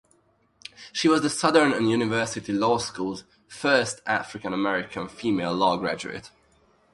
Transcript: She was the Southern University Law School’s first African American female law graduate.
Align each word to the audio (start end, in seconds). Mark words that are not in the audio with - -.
She 0.91 1.07
was 1.07 1.21
the 1.21 1.29
Southern 1.29 1.85
University 1.85 2.51
Law 2.51 2.79
School’s 2.79 3.23
first 3.47 4.01
African 4.07 4.51
American 4.51 5.07
female 5.07 5.53
law 5.53 5.77
graduate. 5.77 6.31